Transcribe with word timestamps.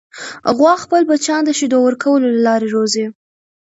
غوا 0.57 0.73
خپل 0.83 1.01
بچیان 1.09 1.41
د 1.45 1.49
شیدو 1.59 1.77
ورکولو 1.83 2.25
له 2.35 2.41
لارې 2.47 2.67
روزي. 2.75 3.05